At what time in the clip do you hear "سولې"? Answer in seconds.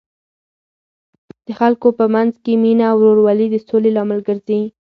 3.67-3.89